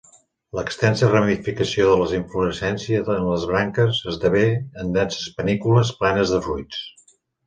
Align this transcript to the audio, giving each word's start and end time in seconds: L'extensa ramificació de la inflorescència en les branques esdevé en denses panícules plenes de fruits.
L'extensa 0.59 1.07
ramificació 1.09 1.83
de 1.89 1.97
la 1.99 2.07
inflorescència 2.19 3.01
en 3.15 3.27
les 3.31 3.45
branques 3.51 3.99
esdevé 4.13 4.41
en 4.85 4.89
denses 4.97 5.29
panícules 5.41 5.93
plenes 6.01 6.35
de 6.37 6.41
fruits. 6.47 6.81